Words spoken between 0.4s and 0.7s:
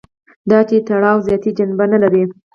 دا